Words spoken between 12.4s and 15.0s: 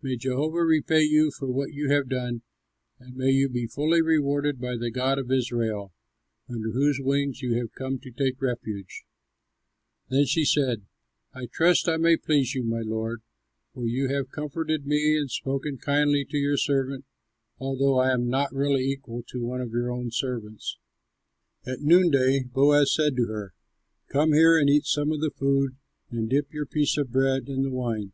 you, my lord, for you have comforted